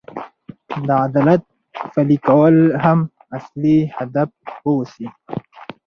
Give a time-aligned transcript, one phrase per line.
[0.87, 1.43] د عدالت
[1.91, 2.99] پلي کول هم
[3.37, 4.29] اصلي هدف
[4.65, 5.07] واوسي.